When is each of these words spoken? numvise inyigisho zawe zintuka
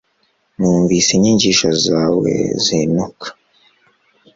numvise 0.57 1.09
inyigisho 1.13 1.69
zawe 1.85 2.31
zintuka 2.63 3.27